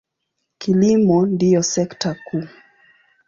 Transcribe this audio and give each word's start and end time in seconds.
Kilimo 0.57 1.25
ndiyo 1.25 1.63
sekta 1.63 2.11
kuu. 2.25 2.47